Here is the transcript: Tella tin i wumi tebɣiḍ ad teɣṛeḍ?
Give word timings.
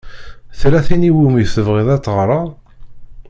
Tella 0.59 0.79
tin 0.87 1.07
i 1.09 1.11
wumi 1.15 1.43
tebɣiḍ 1.53 1.87
ad 1.95 2.01
teɣṛeḍ? 2.03 2.47